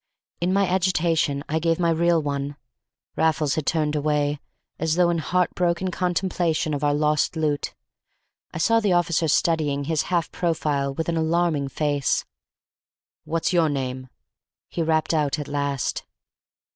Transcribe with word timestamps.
In 0.39 0.51
my 0.51 0.65
agitation 0.67 1.43
I 1.47 1.59
gave 1.59 1.79
my 1.79 1.91
real 1.91 2.19
one. 2.19 2.55
Raffles 3.15 3.53
had 3.53 3.67
turned 3.67 3.95
away, 3.95 4.39
as 4.79 4.95
though 4.95 5.11
in 5.11 5.19
heart 5.19 5.53
broken 5.53 5.91
contemplation 5.91 6.73
of 6.73 6.83
our 6.83 6.95
lost 6.95 7.35
loot. 7.35 7.75
I 8.51 8.57
saw 8.57 8.79
the 8.79 8.93
officer 8.93 9.27
studying 9.27 9.83
his 9.83 10.01
half 10.09 10.31
profile 10.31 10.91
with 10.91 11.07
an 11.07 11.17
alarming 11.17 11.67
face. 11.67 12.25
"What's 13.25 13.53
your 13.53 13.69
name?" 13.69 14.09
he 14.69 14.81
rapped 14.81 15.13
out 15.13 15.37
at 15.37 15.47
last. 15.47 16.03